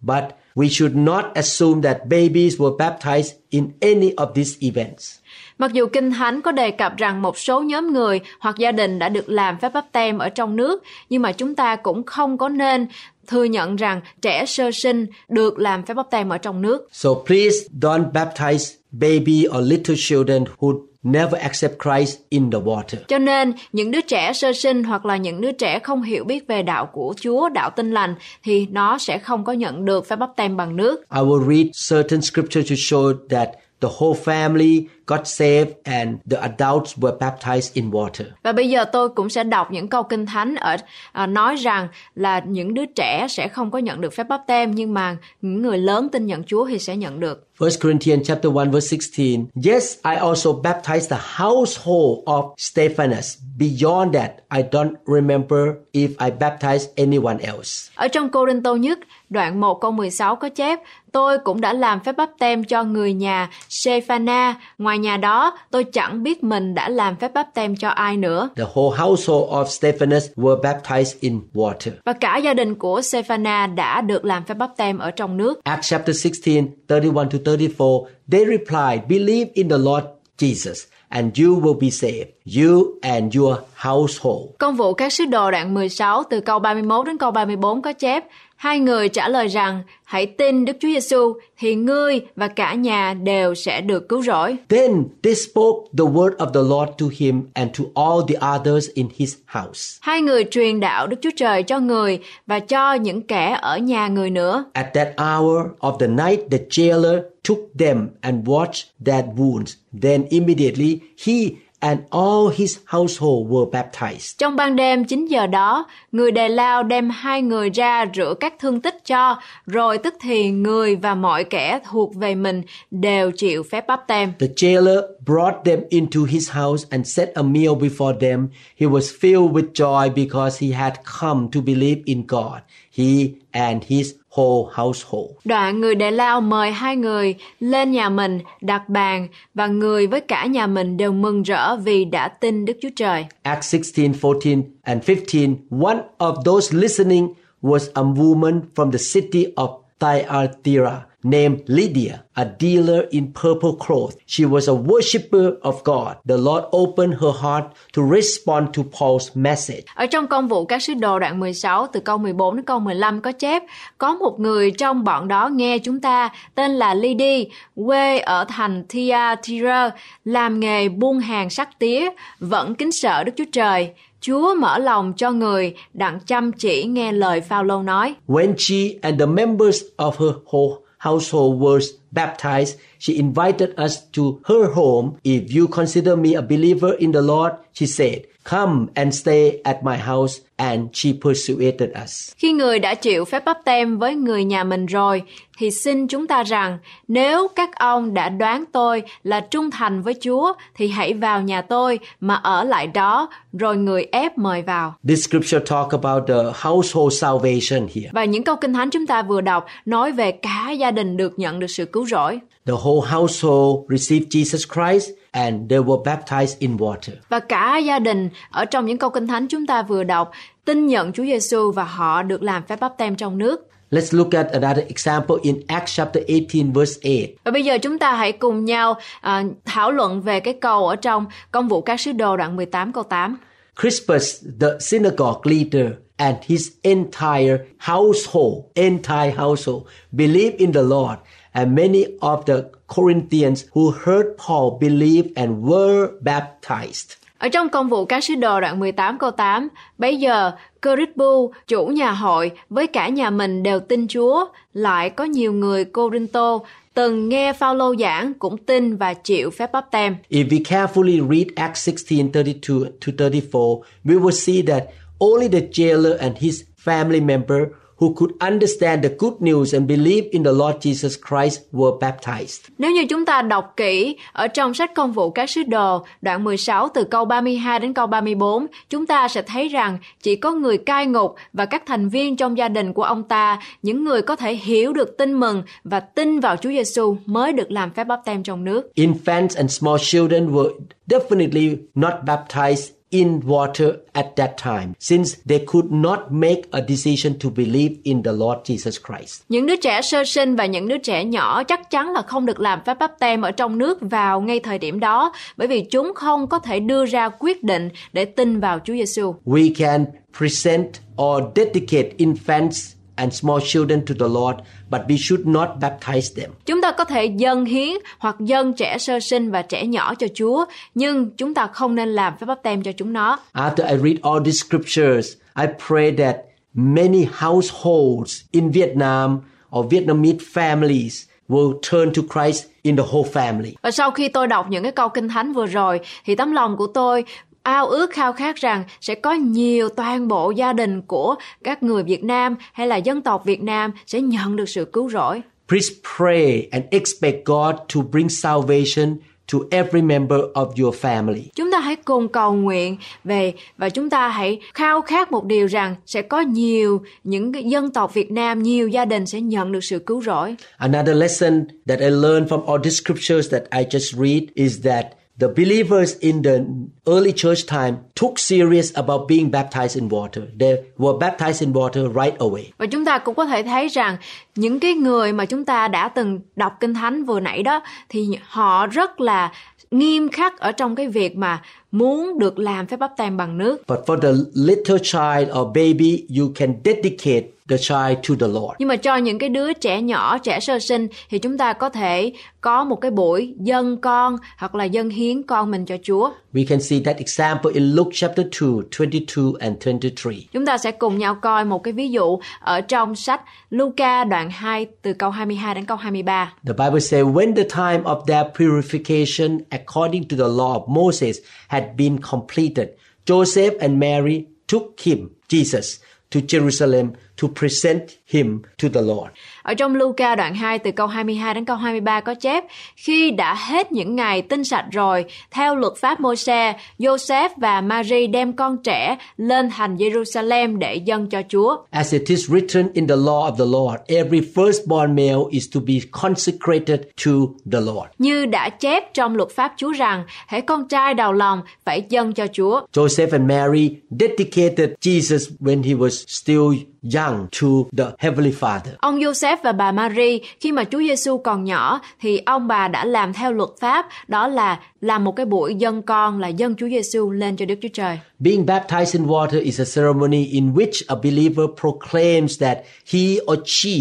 [0.00, 5.18] But we should not assume that babies were baptized in any of these events.
[5.58, 8.98] Mặc dù Kinh Thánh có đề cập rằng một số nhóm người hoặc gia đình
[8.98, 12.38] đã được làm phép báp tem ở trong nước, nhưng mà chúng ta cũng không
[12.38, 12.86] có nên
[13.26, 16.88] thừa nhận rằng trẻ sơ sinh được làm phép báp tem ở trong nước.
[16.92, 22.98] So please don't baptize baby or little children who never accept Christ in the water.
[23.08, 26.46] Cho nên những đứa trẻ sơ sinh hoặc là những đứa trẻ không hiểu biết
[26.46, 30.16] về đạo của Chúa, đạo tin lành thì nó sẽ không có nhận được phép
[30.16, 31.00] báp tem bằng nước.
[31.14, 33.48] I will read certain scripture to show that
[33.80, 38.24] the whole family got saved and the adults were baptized in water.
[38.42, 40.76] Và bây giờ tôi cũng sẽ đọc những câu kinh thánh ở
[41.12, 44.74] à, nói rằng là những đứa trẻ sẽ không có nhận được phép báp tem
[44.74, 47.44] nhưng mà những người lớn tin nhận Chúa thì sẽ nhận được.
[47.58, 49.46] 1 Corinthians chapter 1 verse 16.
[49.72, 53.38] Yes, I also baptized the household of Stephanus.
[53.58, 55.58] Beyond that, I don't remember
[55.92, 57.90] if I baptized anyone else.
[57.94, 58.98] Ở trong Cô Đinh Tô nhất,
[59.30, 60.80] đoạn 1 câu 16 có chép,
[61.12, 64.54] tôi cũng đã làm phép báp tem cho người nhà Shephana.
[64.78, 68.48] Ngoài nhà đó, tôi chẳng biết mình đã làm phép báp tem cho ai nữa.
[68.56, 71.90] The whole household of Stephanus were baptized in water.
[72.04, 75.64] Và cả gia đình của Shephana đã được làm phép báp tem ở trong nước.
[75.64, 80.04] Acts chapter 16, 31 to 34, they replied, Believe in the Lord
[80.38, 84.48] Jesus and you will be saved, you and your household.
[84.58, 88.24] Công vụ các sứ đồ đoạn 16 từ câu 31 đến câu 34 có chép,
[88.58, 93.14] Hai người trả lời rằng, hãy tin Đức Chúa Giêsu thì ngươi và cả nhà
[93.14, 94.56] đều sẽ được cứu rỗi.
[94.68, 98.88] Then they spoke the word of the Lord to him and to all the others
[98.94, 99.98] in his house.
[100.00, 104.08] Hai người truyền đạo Đức Chúa Trời cho người và cho những kẻ ở nhà
[104.08, 104.64] người nữa.
[104.72, 109.74] At that hour of the night, the jailer took them and watched their wounds.
[110.02, 111.34] Then immediately he
[111.80, 114.38] and all his household were baptized.
[114.38, 118.54] Trong ban đêm 9 giờ đó, người đề lao đem hai người ra rửa các
[118.58, 123.62] thương tích cho, rồi tức thì người và mọi kẻ thuộc về mình đều chịu
[123.62, 124.32] phép bắp tem.
[124.38, 128.48] The jailer brought them into his house and set a meal before them.
[128.80, 132.60] He was filled with joy because he had come to believe in God,
[132.92, 135.30] he and his whole household.
[135.44, 140.20] Đoạn người đệ lao mời hai người lên nhà mình đặt bàn và người với
[140.20, 143.26] cả nhà mình đều mừng rỡ vì đã tin Đức Chúa Trời.
[143.42, 145.56] Acts 16, 14, and 15.
[145.84, 149.68] One of those listening was a woman from the city of
[150.00, 154.16] Thyatira named Lydia, a dealer in purple cloth.
[154.26, 156.16] She was a worshiper of God.
[156.28, 157.64] The Lord opened her heart
[157.96, 159.82] to respond to Paul's message.
[159.94, 163.20] Ở trong công vụ các sứ đồ đoạn 16 từ câu 14 đến câu 15
[163.20, 163.62] có chép
[163.98, 167.44] có một người trong bọn đó nghe chúng ta tên là Lydia,
[167.86, 169.90] quê ở thành Thyatira,
[170.24, 173.90] làm nghề buôn hàng sắt tía, vẫn kính sợ Đức Chúa Trời.
[174.20, 178.14] Chúa mở lòng cho người đặng chăm chỉ nghe lời Phaolô nói.
[178.28, 184.42] When she and the members of her whole household was baptized, she invited us to
[184.46, 185.18] her home.
[185.24, 189.76] If you consider me a believer in the Lord, she said, come and stay at
[189.82, 190.40] my house.
[190.56, 192.32] And she persuaded us.
[192.36, 195.22] Khi người đã chịu phép bắp tem với người nhà mình rồi,
[195.58, 200.14] thì xin chúng ta rằng, nếu các ông đã đoán tôi là trung thành với
[200.20, 204.94] Chúa, thì hãy vào nhà tôi mà ở lại đó, rồi người ép mời vào.
[205.08, 208.10] This scripture talk about the household salvation here.
[208.12, 211.38] Và những câu kinh thánh chúng ta vừa đọc nói về cả gia đình được
[211.38, 212.40] nhận được sự cứu rỗi.
[212.68, 217.12] The whole household received Jesus Christ and they were baptized in water.
[217.28, 220.30] Và cả gia đình ở trong những câu kinh thánh chúng ta vừa đọc
[220.64, 223.68] tin nhận Chúa Giêsu và họ được làm phép báp tem trong nước.
[223.90, 227.36] Let's look at another example in Acts chapter 18 verse 8.
[227.44, 230.96] Và bây giờ chúng ta hãy cùng nhau à, thảo luận về cái câu ở
[230.96, 233.36] trong công vụ các sứ đồ đoạn 18 câu 8.
[233.80, 241.18] Crispus, the synagogue leader, and his entire household, entire household, believed in the Lord,
[241.58, 247.16] and many of the Corinthians who heard Paul believed and were baptized.
[247.38, 249.68] Ở trong công vụ các sứ đồ đoạn 18 câu 8,
[249.98, 255.24] bấy giờ Crispu, chủ nhà hội, với cả nhà mình đều tin Chúa, lại có
[255.24, 256.58] nhiều người Corinto
[256.94, 260.16] từng nghe Phaolô giảng cũng tin và chịu phép báp tem.
[260.30, 264.84] If we carefully read Acts 16, 32 to 34, we will see that
[265.18, 267.58] only the jailer and his family member
[267.98, 272.68] who could understand the good news and believe in the Lord Jesus Christ were baptized.
[272.78, 276.44] Nếu như chúng ta đọc kỹ ở trong sách công vụ các sứ đồ đoạn
[276.44, 280.78] 16 từ câu 32 đến câu 34, chúng ta sẽ thấy rằng chỉ có người
[280.78, 284.36] cai ngục và các thành viên trong gia đình của ông ta, những người có
[284.36, 288.20] thể hiểu được tin mừng và tin vào Chúa Giêsu mới được làm phép báp
[288.24, 288.92] tem trong nước.
[288.94, 290.70] Infants and small children were
[291.08, 297.34] definitely not baptized in water at that time since they could not make a decision
[297.38, 299.42] to believe in the Lord Jesus Christ.
[299.48, 302.60] Những đứa trẻ sơ sinh và những đứa trẻ nhỏ chắc chắn là không được
[302.60, 306.12] làm phép báp tem ở trong nước vào ngay thời điểm đó bởi vì chúng
[306.14, 309.34] không có thể đưa ra quyết định để tin vào Chúa Giêsu.
[309.44, 310.04] We can
[310.38, 310.88] present
[311.22, 314.56] or dedicate infants and small children to the Lord,
[314.90, 316.50] but we should not baptize them.
[316.66, 320.26] Chúng ta có thể dâng hiến hoặc dâng trẻ sơ sinh và trẻ nhỏ cho
[320.34, 323.38] Chúa, nhưng chúng ta không nên làm phép báp tem cho chúng nó.
[323.52, 326.36] After I read all these scriptures, I pray that
[326.74, 329.38] many households in Vietnam
[329.76, 333.72] or Vietnamese families will turn to Christ in the whole family.
[333.82, 336.76] Và sau khi tôi đọc những cái câu kinh thánh vừa rồi thì tấm lòng
[336.76, 337.24] của tôi
[337.68, 342.02] ao ước khao khát rằng sẽ có nhiều toàn bộ gia đình của các người
[342.02, 345.42] Việt Nam hay là dân tộc Việt Nam sẽ nhận được sự cứu rỗi.
[345.68, 349.16] Please pray and expect God to bring salvation
[349.52, 351.42] to every member of your family.
[351.54, 355.66] Chúng ta hãy cùng cầu nguyện về và chúng ta hãy khao khát một điều
[355.66, 359.72] rằng sẽ có nhiều những cái dân tộc Việt Nam, nhiều gia đình sẽ nhận
[359.72, 360.56] được sự cứu rỗi.
[360.76, 365.17] Another lesson that I learned from all the scriptures that I just read is that
[365.40, 366.64] the believers in the
[367.06, 370.42] early church time took serious about being baptized in water.
[370.60, 372.64] They were baptized in water right away.
[372.78, 374.16] Và chúng ta cũng có thể thấy rằng
[374.54, 378.28] những cái người mà chúng ta đã từng đọc kinh thánh vừa nãy đó, thì
[378.48, 379.52] họ rất là
[379.90, 383.82] nghiêm khắc ở trong cái việc mà muốn được làm phép báp tem bằng nước.
[383.88, 388.74] But for the little child or baby, you can dedicate the child to the Lord.
[388.78, 391.88] Nhưng mà cho những cái đứa trẻ nhỏ, trẻ sơ sinh thì chúng ta có
[391.88, 396.30] thể có một cái buổi dâng con hoặc là dâng hiến con mình cho Chúa.
[396.52, 400.30] We can see that example in Luke chapter 2, 22 and 23.
[400.52, 404.50] Chúng ta sẽ cùng nhau coi một cái ví dụ ở trong sách Luca đoạn
[404.50, 406.52] 2 từ câu 22 đến câu 23.
[406.66, 411.38] The Bible says, when the time of their purification according to the law of Moses
[411.68, 418.88] had been completed, Joseph and Mary took him, Jesus, to Jerusalem to present him to
[418.94, 419.30] the Lord.
[419.62, 422.64] Ở trong Luca đoạn 2 từ câu 22 đến câu 23 có chép
[422.96, 428.26] Khi đã hết những ngày tinh sạch rồi, theo luật pháp Môi-se, Joseph và Mary
[428.26, 431.76] đem con trẻ lên thành Jerusalem để dâng cho Chúa.
[431.90, 435.80] As it is written in the law of the Lord, every firstborn male is to
[435.86, 437.32] be consecrated to
[437.72, 438.08] the Lord.
[438.18, 442.32] Như đã chép trong luật pháp Chúa rằng, hãy con trai đầu lòng phải dâng
[442.32, 442.80] cho Chúa.
[442.92, 448.92] Joseph and Mary dedicated Jesus when he was still young to the Heavenly Father.
[448.98, 453.04] Ông Joseph và bà Mary, khi mà Chúa Giêsu còn nhỏ, thì ông bà đã
[453.04, 456.88] làm theo luật pháp, đó là làm một cái buổi dâng con là dâng Chúa
[456.88, 458.18] Giêsu lên cho Đức Chúa Trời.
[458.38, 462.78] Being baptized in water is a ceremony in which a believer proclaims that
[463.12, 463.92] he or she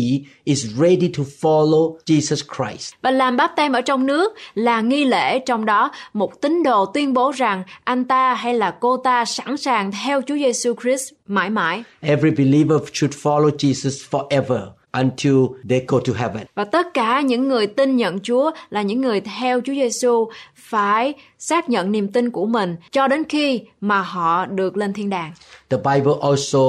[0.43, 2.93] is ready to follow Jesus Christ.
[3.01, 6.85] Và làm báp tem ở trong nước là nghi lễ trong đó một tín đồ
[6.85, 11.13] tuyên bố rằng anh ta hay là cô ta sẵn sàng theo Chúa Giêsu Christ
[11.27, 11.83] mãi mãi.
[12.01, 15.37] Every believer should follow Jesus forever until
[15.69, 16.45] they go to heaven.
[16.55, 21.13] Và tất cả những người tin nhận Chúa là những người theo Chúa Giêsu phải
[21.39, 25.31] xác nhận niềm tin của mình cho đến khi mà họ được lên thiên đàng.
[25.69, 26.59] The Bible also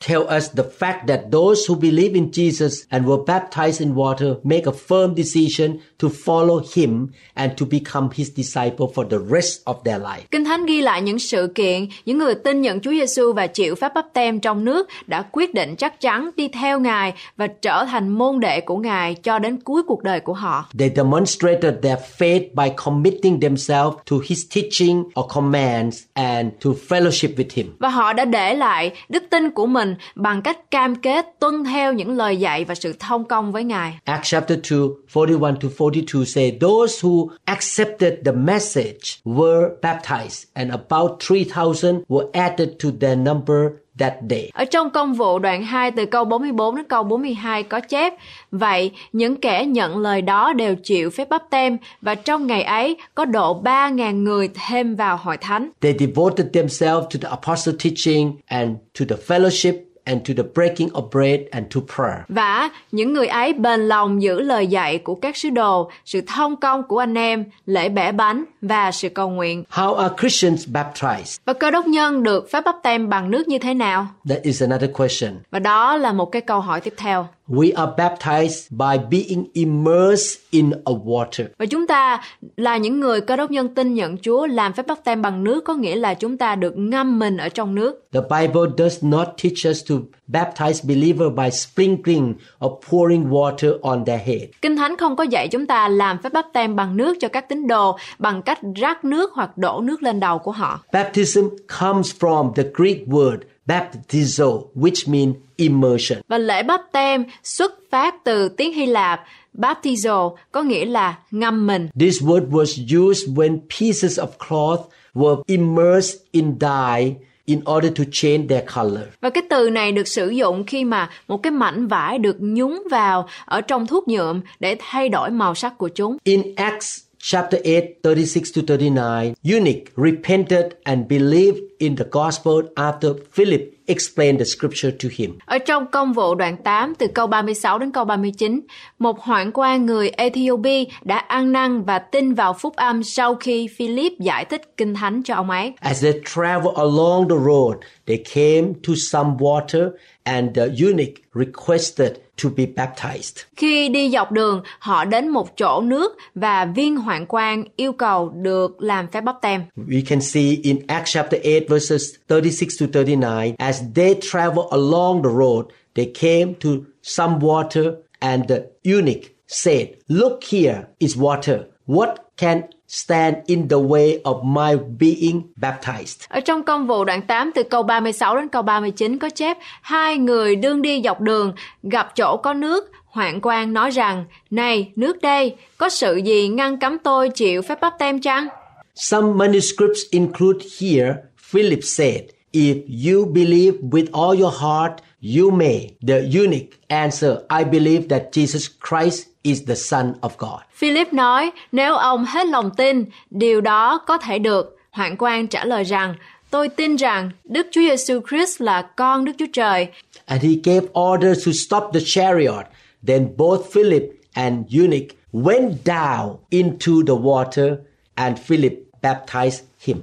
[0.00, 4.34] tell us the fact that those who believe in Jesus and were baptized in water
[4.42, 9.60] make a firm decision to follow him and to become his disciple for the rest
[9.64, 10.22] of their life.
[10.30, 13.74] Kinh Thánh ghi lại những sự kiện, những người tin nhận Chúa Giêsu và chịu
[13.74, 17.84] phép báp tem trong nước đã quyết định chắc chắn đi theo Ngài và trở
[17.84, 20.66] thành môn đệ của Ngài cho đến cuối cuộc đời của họ.
[20.78, 27.34] They demonstrated their faith by committing themselves to his teaching or commands and to fellowship
[27.36, 27.66] with him.
[27.78, 31.92] Và họ đã để lại đức tin của mình bằng cách cam kết tuân theo
[31.92, 33.98] những lời dạy và sự thông công với Ngài.
[34.04, 34.80] Acts chapter 2,
[35.14, 42.26] 41 to 42 say, Those who accepted the message were baptized, and about 3,000 were
[42.32, 43.56] added to their number
[44.00, 44.50] that day.
[44.54, 48.14] Ở trong công vụ đoạn 2 từ câu 44 đến câu 42 có chép
[48.50, 52.96] Vậy những kẻ nhận lời đó đều chịu phép bắp tem và trong ngày ấy
[53.14, 55.70] có độ 3.000 người thêm vào hội thánh.
[55.80, 60.88] They devoted themselves to the apostle teaching and to the fellowship and to the breaking
[60.88, 62.18] of bread and to prayer.
[62.28, 66.56] Và những người ấy bền lòng giữ lời dạy của các sứ đồ, sự thông
[66.56, 69.64] công của anh em, lễ bẻ bánh và sự cầu nguyện.
[69.70, 71.38] How are Christians baptized?
[71.44, 74.06] Và cơ đốc nhân được phép bắp tem bằng nước như thế nào?
[74.28, 75.32] That is another question.
[75.50, 77.26] Và đó là một cái câu hỏi tiếp theo.
[77.50, 81.44] We are baptized by being immersed in a water.
[81.58, 82.22] Và chúng ta
[82.56, 85.64] là những người cơ đốc nhân tin nhận Chúa làm phép báp tem bằng nước
[85.64, 88.08] có nghĩa là chúng ta được ngâm mình ở trong nước.
[88.12, 89.94] The Bible does not teach us to
[90.28, 92.34] baptize believer by sprinkling
[92.64, 94.42] or pouring water on their head.
[94.62, 97.48] Kinh Thánh không có dạy chúng ta làm phép báp tem bằng nước cho các
[97.48, 100.80] tín đồ bằng cách rắc nước hoặc đổ nước lên đầu của họ.
[100.92, 101.48] Baptism
[101.80, 106.18] comes from the Greek word baptizo, which means immersion.
[106.28, 111.66] Và lễ báp tem xuất phát từ tiếng Hy Lạp baptizo có nghĩa là ngâm
[111.66, 111.88] mình.
[112.00, 114.80] This word was used when pieces of cloth
[115.14, 119.04] were immersed in dye in order to change their color.
[119.20, 122.82] Và cái từ này được sử dụng khi mà một cái mảnh vải được nhúng
[122.90, 126.16] vào ở trong thuốc nhuộm để thay đổi màu sắc của chúng.
[126.24, 133.14] In Acts chapter 8, 36 to 39, eunuch repented and believed in the gospel after
[133.14, 135.38] Philip explained the scripture to him.
[135.46, 138.60] Ở trong công vụ đoạn 8 từ câu 36 đến câu 39,
[138.98, 143.68] một hoạn quan người Ethiopia đã ăn năn và tin vào phúc âm sau khi
[143.76, 145.72] Philip giải thích kinh thánh cho ông ấy.
[145.80, 147.76] As they traveled along the road,
[148.06, 149.90] they came to some water
[150.24, 153.44] and the eunuch requested to be baptized.
[153.56, 158.28] Khi đi dọc đường, họ đến một chỗ nước và viên hoạn quan yêu cầu
[158.28, 159.62] được làm phép bắp tem.
[159.76, 165.22] We can see in Acts chapter 8 verses 36 to 39, as they traveled along
[165.22, 165.64] the road,
[165.94, 166.70] they came to
[167.02, 171.64] some water and the eunuch said, look here is water.
[171.86, 176.26] What can stand in the way of my being baptized?
[176.28, 180.16] Ở trong công vụ đoạn 8 từ câu 36 đến câu 39 có chép hai
[180.16, 185.20] người đương đi dọc đường gặp chỗ có nước Hoạn quan nói rằng, này, nước
[185.22, 188.48] đây, có sự gì ngăn cấm tôi chịu phép bắp tem chăng?
[188.94, 192.20] Some manuscripts include here, Philip said,
[192.52, 198.32] If you believe with all your heart, You may, the eunuch, answer, I believe that
[198.32, 200.60] Jesus Christ is the Son of God.
[200.74, 204.76] Philip nói, nếu ông hết lòng tin, điều đó có thể được.
[204.90, 206.14] Hoạn quan trả lời rằng,
[206.50, 209.88] tôi tin rằng Đức Chúa Giêsu Christ là con Đức Chúa Trời.
[210.26, 212.66] And he gave orders to stop the chariot.
[213.06, 214.02] Then both Philip
[214.34, 217.76] and eunuch went down into the water
[218.14, 219.96] and Philip baptized him.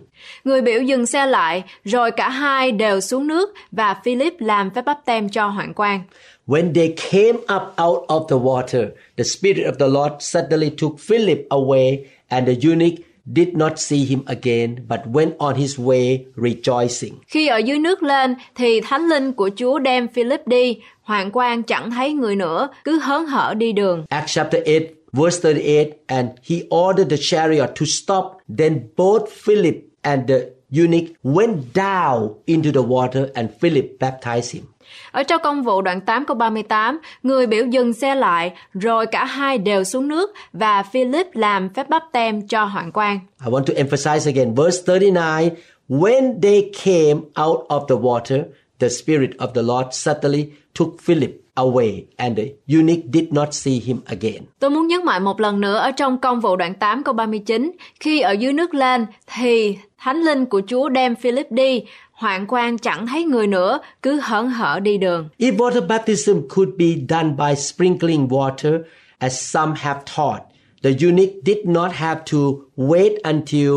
[0.43, 4.81] Người biểu dừng xe lại, rồi cả hai đều xuống nước và Philip làm phép
[4.85, 6.01] bắp tem cho hoạn quan.
[6.47, 8.87] When they came up out of the water,
[9.17, 12.93] the Spirit of the Lord suddenly took Philip away, and the eunuch
[13.35, 17.13] did not see him again, but went on his way rejoicing.
[17.27, 21.63] Khi ở dưới nước lên thì thánh linh của Chúa đem Philip đi, hoạn quan
[21.63, 24.05] chẳng thấy người nữa, cứ hớn hở đi đường.
[24.09, 24.73] Acts chapter 8,
[25.13, 28.41] verse 38, and he ordered the chariot to stop.
[28.57, 34.63] Then both Philip and the eunuch went down into the water, and Philip baptized him.
[35.11, 39.25] Ở trong công vụ đoạn 8 câu 38, người biểu dừng xe lại, rồi cả
[39.25, 43.19] hai đều xuống nước và Philip làm phép bắp tem cho hoạn quan.
[43.45, 45.49] I want to emphasize again, verse 39
[45.87, 48.47] when they came out of the water,
[48.79, 53.97] the Spirit of the Lord suddenly took Philip away, and eunuch did not see him
[54.05, 54.43] again.
[54.59, 57.71] Tôi muốn nhấn mạnh một lần nữa ở trong công vụ đoạn 8 câu 39,
[57.99, 59.05] khi ở dưới nước lên
[59.37, 64.19] thì thánh linh của Chúa đem Philip đi, hoạn quan chẳng thấy người nữa, cứ
[64.23, 65.29] hớn hở đi đường.
[65.37, 68.81] If water baptism could be done by sprinkling water,
[69.17, 70.41] as some have taught,
[70.83, 72.37] the eunuch did not have to
[72.75, 73.73] wait until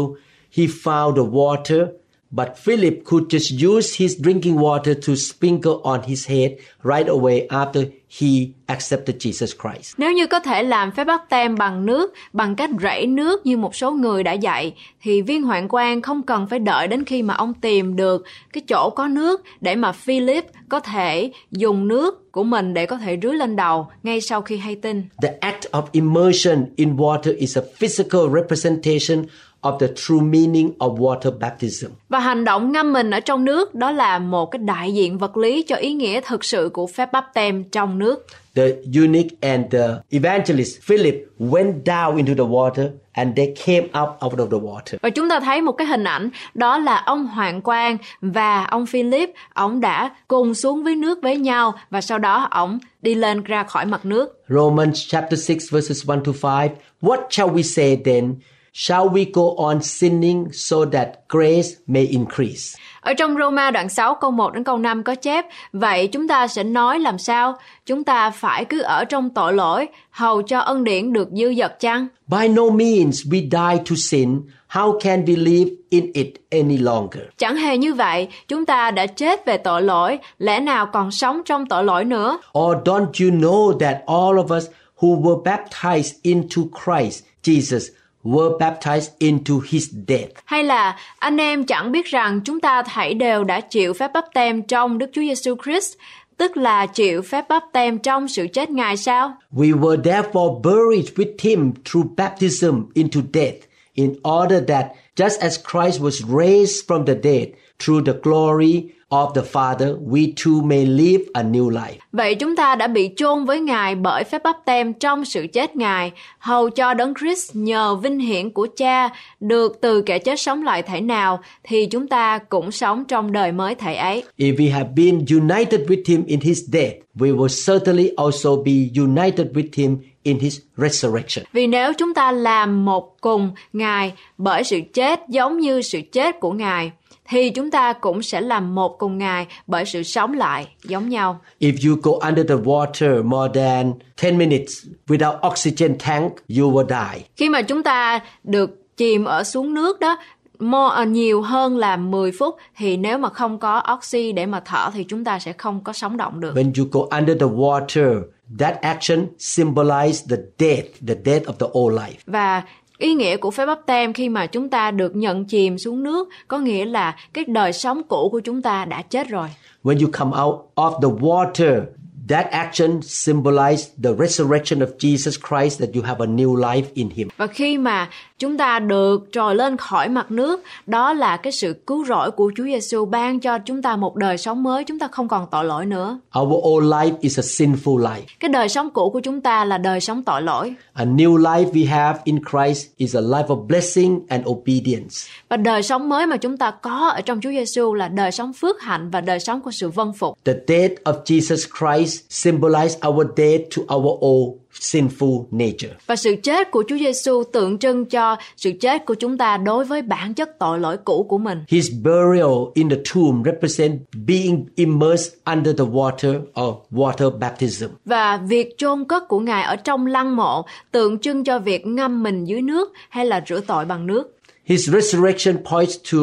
[0.53, 1.87] he found the water,
[2.31, 6.51] but Philip could just use his drinking water to sprinkle on his head
[6.85, 7.85] right away after
[8.19, 9.95] he accepted Jesus Christ.
[9.99, 13.57] Nếu như có thể làm phép bắt tem bằng nước, bằng cách rảy nước như
[13.57, 17.23] một số người đã dạy, thì viên hoạn quan không cần phải đợi đến khi
[17.23, 22.33] mà ông tìm được cái chỗ có nước để mà Philip có thể dùng nước
[22.33, 25.03] của mình để có thể rưới lên đầu ngay sau khi hay tin.
[25.23, 29.27] The act of immersion in water is a physical representation
[29.62, 31.87] of the true meaning of water baptism.
[32.09, 35.37] Và hành động ngâm mình ở trong nước đó là một cái đại diện vật
[35.37, 38.27] lý cho ý nghĩa thực sự của phép bắp tem trong nước.
[38.55, 44.09] The eunuch and the evangelist Philip went down into the water and they came up
[44.25, 44.99] out of the water.
[45.03, 48.87] Và chúng ta thấy một cái hình ảnh đó là ông Hoàng Quang và ông
[48.87, 53.42] Philip, ông đã cùng xuống với nước với nhau và sau đó ông đi lên
[53.42, 54.44] ra khỏi mặt nước.
[54.49, 56.68] Romans chapter 6 verses 1 to 5.
[57.03, 58.35] What shall we say then?
[58.72, 62.78] Shall we go on sinning so that grace may increase?
[63.00, 66.46] Ở trong Roma đoạn 6 câu 1 đến câu 5 có chép, vậy chúng ta
[66.46, 67.56] sẽ nói làm sao?
[67.87, 71.80] Chúng ta phải cứ ở trong tội lỗi, hầu cho ân điển được dư dật
[71.80, 72.06] chăng?
[72.26, 74.40] By no means we die to sin.
[74.68, 77.22] How can we live in it any longer?
[77.38, 81.42] Chẳng hề như vậy, chúng ta đã chết về tội lỗi, lẽ nào còn sống
[81.44, 82.38] trong tội lỗi nữa?
[82.59, 84.66] Or don't you know that all of us
[84.98, 87.88] who were baptized into Christ Jesus
[88.24, 90.30] were baptized into his death?
[90.44, 94.24] Hay là anh em chẳng biết rằng chúng ta thảy đều đã chịu phép bắp
[94.35, 95.94] tem trong Đức Chúa Giêsu Christ,
[96.37, 99.33] tức là chịu phép bắp tem trong sự chết Ngài sao?
[99.52, 103.56] We were therefore buried with him through baptism into death,
[103.94, 107.46] in order that just as Christ was raised from the dead
[107.78, 111.96] through the glory of the Father, we too may live a new life.
[112.12, 115.77] Vậy chúng ta đã bị chôn với Ngài bởi phép bắp tem trong sự chết
[115.77, 119.09] Ngài, hầu cho Đấng Christ nhờ vinh hiển của Cha
[119.40, 123.53] được từ kẻ chết sống lại thể nào, thì chúng ta cũng sống trong đời
[123.53, 124.23] mới thể ấy.
[124.38, 128.73] If we have been united with him in his death, we will certainly also be
[128.96, 131.44] united with him in his resurrection.
[131.53, 136.40] Vì nếu chúng ta làm một cùng Ngài bởi sự chết giống như sự chết
[136.40, 136.90] của Ngài,
[137.31, 141.40] thì chúng ta cũng sẽ làm một cùng Ngài bởi sự sống lại giống nhau.
[141.61, 144.73] If you go under the water more than 10 minutes
[145.09, 147.25] without oxygen tank, you will die.
[147.37, 150.19] Khi mà chúng ta được chìm ở xuống nước đó
[150.59, 154.90] more, nhiều hơn là 10 phút thì nếu mà không có oxy để mà thở
[154.95, 156.55] thì chúng ta sẽ không có sống động được.
[156.55, 158.23] When you go under the water,
[158.59, 162.16] that action symbolizes the death, the death of the old life.
[162.27, 162.62] Và
[163.01, 166.29] ý nghĩa của phép bắp tem khi mà chúng ta được nhận chìm xuống nước
[166.49, 169.49] có nghĩa là cái đời sống cũ của chúng ta đã chết rồi.
[169.83, 171.83] When you come out of the water,
[172.31, 177.11] That action symbolizes the resurrection of Jesus Christ that you have a new life in
[177.11, 177.29] Him.
[177.37, 178.09] Và khi mà
[178.40, 182.53] chúng ta được trồi lên khỏi mặt nước, đó là cái sự cứu rỗi của
[182.57, 185.64] Chúa Giêsu ban cho chúng ta một đời sống mới, chúng ta không còn tội
[185.64, 186.18] lỗi nữa.
[186.40, 188.22] Our old life is a sinful life.
[188.40, 190.74] Cái đời sống cũ của chúng ta là đời sống tội lỗi.
[190.92, 195.14] A new life we have in Christ is a life of blessing and obedience.
[195.48, 198.52] Và đời sống mới mà chúng ta có ở trong Chúa Giêsu là đời sống
[198.52, 200.38] phước hạnh và đời sống của sự vâng phục.
[200.44, 205.94] The death of Jesus Christ symbolizes our death to our old sinful nature.
[206.06, 209.85] Và sự chết của Chúa Giêsu tượng trưng cho sự chết của chúng ta đối
[209.85, 211.64] với bản chất tội lỗi cũ của mình.
[211.68, 217.87] His burial in the tomb represents being immersed under the water or water baptism.
[218.04, 222.23] Và việc chôn cất của Ngài ở trong lăng mộ tượng trưng cho việc ngâm
[222.23, 224.37] mình dưới nước hay là rửa tội bằng nước.
[224.64, 226.18] His resurrection points to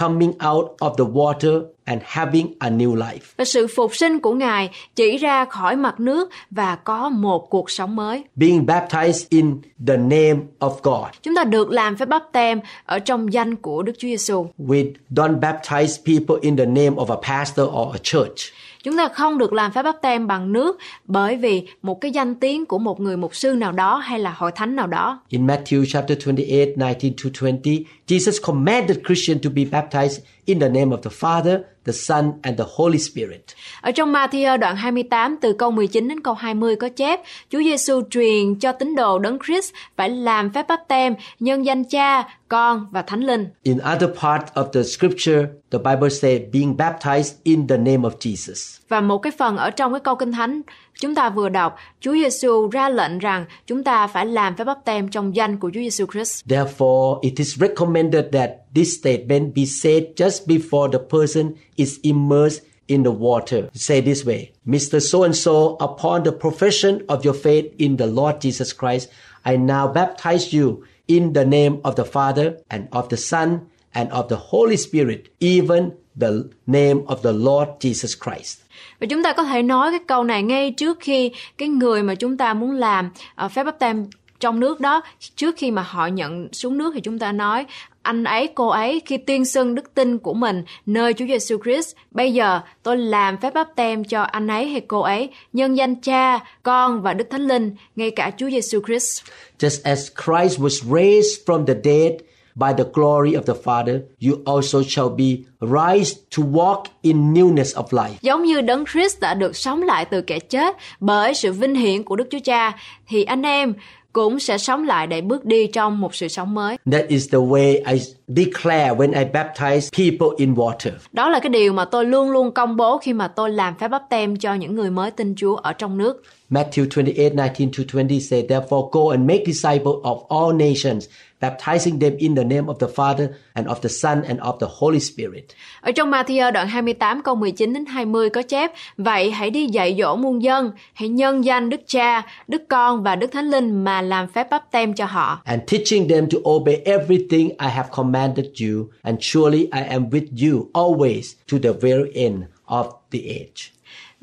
[0.00, 3.18] coming out of the water and having a new life.
[3.36, 7.70] Và sự phục sinh của Ngài chỉ ra khỏi mặt nước và có một cuộc
[7.70, 8.24] sống mới.
[8.36, 11.14] Being baptized in the name of God.
[11.22, 14.46] Chúng ta được làm phép bắp tem ở trong danh của Đức Chúa Giêsu.
[14.58, 18.52] We don't baptize people in the name of a pastor or a church.
[18.84, 22.34] Chúng ta không được làm phép bắp tem bằng nước bởi vì một cái danh
[22.34, 25.20] tiếng của một người mục sư nào đó hay là hội thánh nào đó.
[25.28, 30.68] In Matthew chapter 28, 19 to 20, Jesus commanded Christians to be baptized in the
[30.68, 33.40] name of the Father, the Son and the Holy Spirit.
[33.80, 37.20] Ở trong Matthew đoạn 28 từ câu 19 đến câu 20 có chép,
[37.50, 41.84] Chúa Giêsu truyền cho tín đồ đấng Christ phải làm phép báp tem nhân danh
[41.84, 43.46] Cha, con và Thánh Linh.
[43.62, 48.10] In other part of the scripture, the Bible says being baptized in the name of
[48.20, 48.78] Jesus.
[48.88, 50.62] Và một cái phần ở trong cái câu Kinh Thánh
[51.00, 54.78] chúng ta vừa đọc, Chúa Giêsu ra lệnh rằng chúng ta phải làm phép báp
[54.84, 56.44] tem trong danh của Chúa Giêsu Christ.
[56.48, 62.64] Therefore, it is recommended that this statement be said just before the person is immersed
[62.86, 63.68] in the water.
[63.74, 65.00] Say this way, Mr.
[65.00, 69.10] So and so, upon the profession of your faith in the Lord Jesus Christ,
[69.44, 73.58] I now baptize you in the name of the Father and of the Son
[73.92, 75.90] and of the Holy Spirit, even
[76.20, 76.30] the
[76.66, 78.58] name of the Lord Jesus Christ.
[79.00, 82.14] Và chúng ta có thể nói cái câu này ngay trước khi cái người mà
[82.14, 83.10] chúng ta muốn làm
[83.44, 84.06] uh, phép báp tem
[84.40, 85.02] trong nước đó
[85.36, 87.66] trước khi mà họ nhận xuống nước thì chúng ta nói
[88.04, 91.96] anh ấy cô ấy khi tuyên xưng đức tin của mình nơi Chúa Giêsu Christ
[92.10, 95.94] bây giờ tôi làm phép báp tem cho anh ấy hay cô ấy nhân danh
[95.94, 99.22] Cha, Con và Đức Thánh Linh ngay cả Chúa Giêsu Christ.
[99.58, 102.12] Just as Christ was raised from the dead
[102.54, 107.74] by the glory of the Father, you also shall be raised to walk in newness
[107.74, 108.14] of life.
[108.22, 112.02] Giống như Đấng Christ đã được sống lại từ kẻ chết bởi sự vinh hiển
[112.02, 112.72] của Đức Chúa Cha,
[113.08, 113.74] thì anh em
[114.14, 116.76] cũng sẽ sống lại để bước đi trong một sự sống mới.
[116.92, 120.90] That is the way I declare when I baptize people in water.
[121.12, 123.88] Đó là cái điều mà tôi luôn luôn công bố khi mà tôi làm phép
[123.88, 126.22] báp tem cho những người mới tin Chúa ở trong nước.
[126.50, 131.06] Matthew 28, 19 to 20 say, Therefore go and make disciples of all nations,
[131.40, 134.66] baptizing them in the name of the Father and of the Son and of the
[134.78, 135.44] Holy Spirit.
[135.80, 139.96] Ở trong Matthew đoạn 28 câu 19 đến 20 có chép, Vậy hãy đi dạy
[139.98, 144.02] dỗ muôn dân, hãy nhân danh Đức Cha, Đức Con và Đức Thánh Linh mà
[144.02, 145.40] làm phép báp tem cho họ.
[145.44, 148.13] And teaching them to obey everything I have commanded
[148.60, 153.73] you, and surely I am with you always to the very end of the age.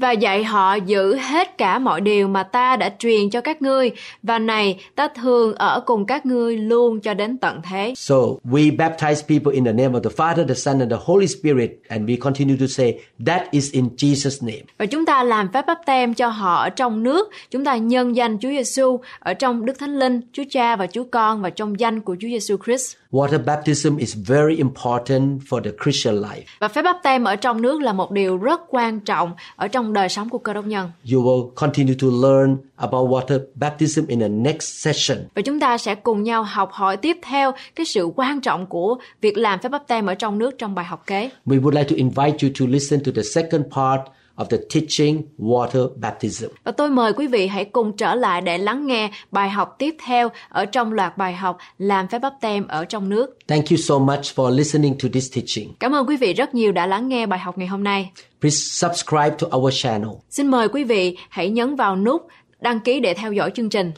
[0.02, 3.92] Và dạy họ giữ hết cả mọi điều mà ta đã truyền cho các ngươi
[4.24, 7.94] và này ta thường ở cùng các ngươi luôn cho đến tận thế.
[7.98, 11.28] So we baptize people in the name of the Father, the Son, and the Holy
[11.28, 14.64] Spirit, and we continue to say that is in Jesus' name.
[14.78, 18.16] Và chúng ta làm phép báp tem cho họ ở trong nước, chúng ta nhân
[18.16, 21.80] danh Chúa Giêsu ở trong Đức Thánh Linh, Chúa Cha và Chúa Con và trong
[21.80, 22.96] danh của Chúa Giêsu Christ.
[23.12, 26.42] Water baptism is very important for the Christian life.
[26.60, 29.91] Và phép báp tem ở trong nước là một điều rất quan trọng ở trong
[29.94, 30.92] đời sống của cơ đốc nhân.
[31.14, 35.18] You will continue to learn about water baptism in the next session.
[35.36, 38.98] Và chúng ta sẽ cùng nhau học hỏi tiếp theo cái sự quan trọng của
[39.22, 41.30] việc làm phép báp tem ở trong nước trong bài học kế.
[41.46, 44.02] We would like to invite you to listen to the second part
[44.42, 46.48] of the teaching water baptism.
[46.64, 49.96] Và tôi mời quý vị hãy cùng trở lại để lắng nghe bài học tiếp
[50.06, 53.38] theo ở trong loạt bài học làm phép báp tem ở trong nước.
[53.48, 55.74] Thank you so much for listening to this teaching.
[55.80, 58.12] Cảm ơn quý vị rất nhiều đã lắng nghe bài học ngày hôm nay.
[58.42, 60.10] Please subscribe to our channel.
[60.30, 62.28] Xin mời quý vị hãy nhấn vào nút
[62.60, 63.92] đăng ký để theo dõi chương trình.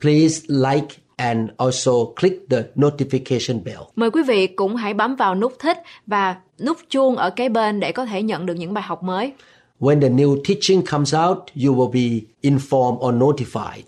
[0.00, 3.80] Please like and also click the notification bell.
[3.96, 6.36] Mời quý vị cũng hãy bấm vào nút thích và
[6.66, 9.32] nút chuông ở kế bên để có thể nhận được những bài học mới.
[9.80, 13.82] When the new teaching comes out, you will be informed or notified.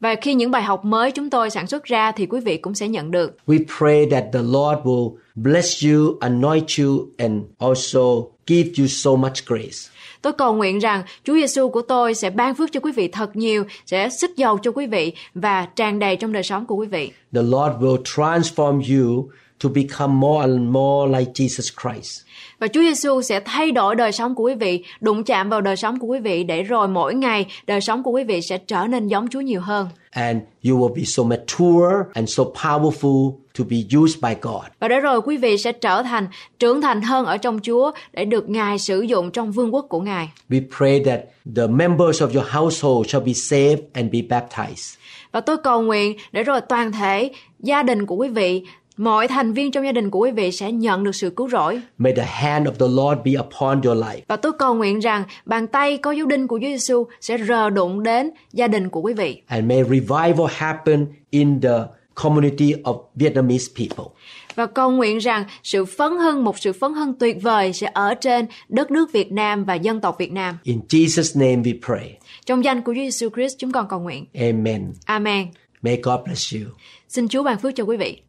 [0.00, 2.74] Và khi những bài học mới chúng tôi sản xuất ra thì quý vị cũng
[2.74, 3.36] sẽ nhận được.
[3.46, 8.00] We pray that the Lord will bless you, anoint you, and also
[8.46, 9.90] give you so much grace.
[10.22, 13.36] Tôi cầu nguyện rằng Chúa Giêsu của tôi sẽ ban phước cho quý vị thật
[13.36, 16.86] nhiều, sẽ xích dầu cho quý vị và tràn đầy trong đời sống của quý
[16.86, 17.10] vị.
[17.34, 19.28] The Lord will transform you
[19.64, 22.20] to become more and more like Jesus Christ.
[22.58, 25.76] Và Chúa Giêsu sẽ thay đổi đời sống của quý vị, đụng chạm vào đời
[25.76, 28.86] sống của quý vị để rồi mỗi ngày đời sống của quý vị sẽ trở
[28.86, 29.88] nên giống Chúa nhiều hơn.
[30.10, 30.38] And
[30.68, 34.62] you will be so mature and so powerful to be used by God.
[34.80, 36.26] Và để rồi quý vị sẽ trở thành
[36.58, 40.00] trưởng thành hơn ở trong Chúa để được Ngài sử dụng trong vương quốc của
[40.00, 40.28] Ngài.
[40.50, 41.20] We pray that
[41.56, 44.96] the members of your household shall be saved and be baptized.
[45.32, 47.30] Và tôi cầu nguyện để rồi toàn thể
[47.60, 48.62] gia đình của quý vị
[48.96, 51.80] Mọi thành viên trong gia đình của quý vị sẽ nhận được sự cứu rỗi.
[51.98, 54.20] May the hand of the Lord be upon your life.
[54.28, 57.70] Và tôi cầu nguyện rằng bàn tay có dấu đinh của Chúa Giêsu sẽ rờ
[57.70, 59.42] đụng đến gia đình của quý vị.
[59.46, 61.78] And may revival happen in the
[62.14, 64.12] community of Vietnamese people.
[64.54, 68.14] Và cầu nguyện rằng sự phấn hưng, một sự phấn hưng tuyệt vời sẽ ở
[68.14, 70.58] trên đất nước Việt Nam và dân tộc Việt Nam.
[70.62, 72.18] In Jesus' name we pray.
[72.46, 74.26] Trong danh của Chúa Giêsu Christ chúng con cầu nguyện.
[74.34, 74.92] Amen.
[75.04, 75.46] Amen.
[75.82, 76.62] May God bless you.
[77.08, 78.22] Xin Chúa ban phước cho quý vị.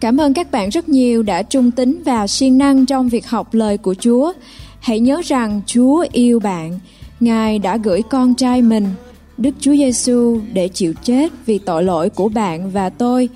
[0.00, 3.54] Cảm ơn các bạn rất nhiều đã trung tín và siêng năng trong việc học
[3.54, 4.32] lời của Chúa.
[4.80, 6.78] Hãy nhớ rằng Chúa yêu bạn.
[7.20, 8.88] Ngài đã gửi con trai mình,
[9.36, 13.28] Đức Chúa Giêsu để chịu chết vì tội lỗi của bạn và tôi.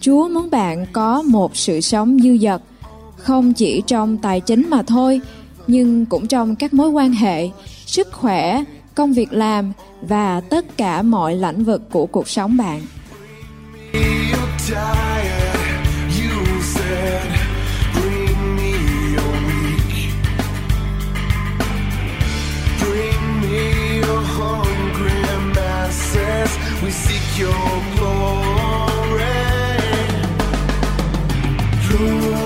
[0.00, 2.62] Chúa muốn bạn có một sự sống dư dật,
[3.16, 5.20] không chỉ trong tài chính mà thôi,
[5.66, 7.48] nhưng cũng trong các mối quan hệ,
[7.86, 12.80] sức khỏe, công việc làm và tất cả mọi lĩnh vực của cuộc sống bạn.
[26.82, 27.52] We seek your
[27.96, 28.50] glory.
[32.00, 32.39] Lord.